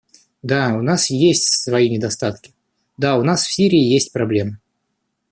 [0.41, 2.55] Да, у нас есть свои недостатки;
[2.97, 4.57] да, у нас в Сирии есть проблемы.